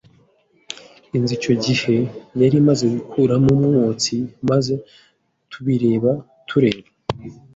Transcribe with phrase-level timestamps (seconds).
[1.17, 1.95] Inzu icyo gihe
[2.41, 4.15] yari imaze gukuramo umwotsi,
[4.49, 4.73] maze
[5.51, 6.11] tubireba
[6.49, 6.87] tureba